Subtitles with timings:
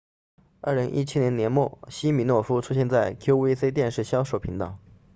[0.63, 4.79] 2017年年末西米诺夫出现在 qvc 电视销售频道